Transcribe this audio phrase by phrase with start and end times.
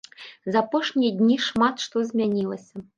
[0.47, 2.89] За апошнія дні шмат што змянілася.